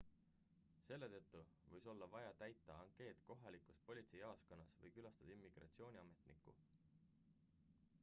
[0.87, 1.41] selle tõttu
[1.73, 6.59] või olla vaja täita ankeet kohalikus politseijaoskonnas või külastada immigratsiooniametnikku